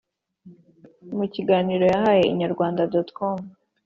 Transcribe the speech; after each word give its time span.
Mu 1.17 1.25
kiganiro 1.33 1.83
yahaye 1.93 2.23
Inyarwanda.com, 2.31 3.37